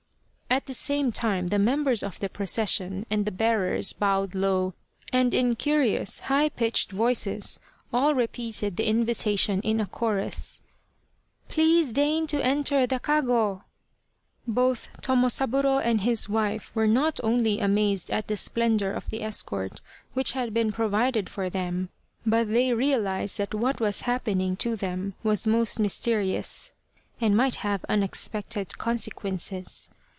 [0.53, 3.23] At the same time the members of the procession * Kago = palanquins.
[3.23, 4.73] The Spirit of the Lantern and the bearers bowed low,
[5.13, 7.59] and in curious high pitched voices
[7.93, 10.59] all repeated the invitation in a chorus:"
[11.47, 13.63] Please deign to enter the kago!"
[14.47, 19.79] Both Tomosaburo and his wife were not only amazed at the splendour of the escort
[20.13, 21.87] which had been provided for them,
[22.25, 26.73] but they realized that what was happening to them was most mysterious,
[27.21, 29.89] and might have unex pected consequences.